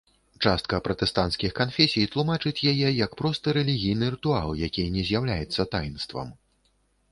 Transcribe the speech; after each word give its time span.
Частка 0.43 0.77
пратэстанцкіх 0.85 1.51
канфесій 1.59 2.07
тлумачыць 2.15 2.65
яе 2.73 2.89
як 3.03 3.11
просты 3.21 3.55
рэлігійны 3.59 4.11
рытуал, 4.17 4.49
які 4.67 4.89
не 4.99 5.07
з'яўляецца 5.13 5.71
таінствам. 5.77 6.37